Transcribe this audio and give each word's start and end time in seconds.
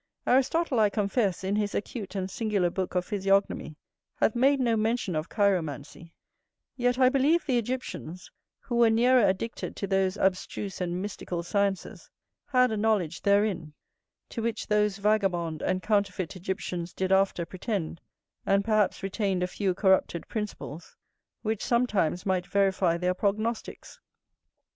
Aristotle, 0.25 0.79
I 0.79 0.89
confess, 0.89 1.43
in 1.43 1.57
his 1.57 1.75
acute 1.75 2.15
and 2.15 2.27
singular 2.27 2.71
book 2.71 2.95
of 2.95 3.05
physiognomy, 3.05 3.75
hath 4.15 4.35
made 4.35 4.59
no 4.59 4.75
mention 4.75 5.15
of 5.15 5.29
chiromancy: 5.29 6.11
yet 6.75 6.97
I 6.97 7.07
believe 7.09 7.45
the 7.45 7.59
Egyptians, 7.59 8.31
who 8.61 8.77
were 8.77 8.89
nearer 8.89 9.23
addicted 9.23 9.75
to 9.75 9.85
those 9.85 10.17
abstruse 10.17 10.81
and 10.81 10.99
mystical 11.03 11.43
sciences, 11.43 12.09
had 12.47 12.71
a 12.71 12.77
knowledge 12.77 13.21
therein: 13.21 13.75
to 14.29 14.41
which 14.41 14.65
those 14.65 14.97
vagabond 14.97 15.61
and 15.61 15.83
counterfeit 15.83 16.35
Egyptians 16.35 16.93
did 16.93 17.11
after 17.11 17.45
pretend, 17.45 18.01
and 18.43 18.65
perhaps 18.65 19.03
retained 19.03 19.43
a 19.43 19.47
few 19.47 19.75
corrupted 19.75 20.27
principles, 20.27 20.97
which 21.43 21.63
sometimes 21.63 22.25
might 22.25 22.47
verify 22.47 22.97
their 22.97 23.13
prognosticks. 23.13 23.99